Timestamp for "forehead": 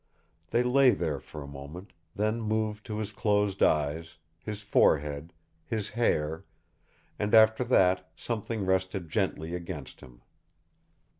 4.63-5.31